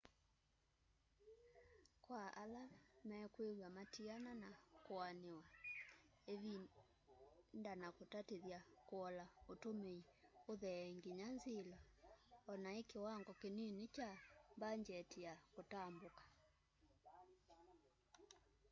kwa 2.03 2.21
ala 2.43 2.63
mekwiwa 3.09 3.67
matiana 3.77 4.31
na 4.43 4.49
kûanîwa 4.85 5.43
îvinda 6.33 7.73
na 7.81 7.87
kûtatîthya 7.97 8.59
kûola 8.89 9.25
ûtûmîi 9.51 9.99
ûthee 10.51 10.85
nginya 10.97 11.27
nzilo 11.35 11.77
onai 12.51 12.81
kiwango 12.91 13.31
kinini 13.41 13.83
kya 13.95 14.11
mbangyeti 14.55 15.19
ya 15.27 15.33
kûtambûka 15.53 16.23